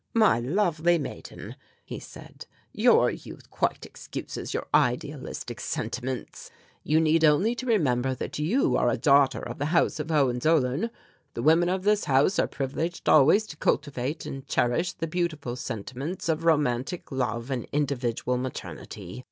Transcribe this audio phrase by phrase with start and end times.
[0.15, 1.55] "My lovely maiden,"
[1.85, 6.49] he said, "your youth quite excuses your idealistic sentiments.
[6.83, 10.89] You need only to remember that you are a daughter of the House of Hohenzollern.
[11.35, 16.27] The women of this House are privileged always to cultivate and cherish the beautiful sentiments
[16.29, 19.19] of romantic love and individual maternity.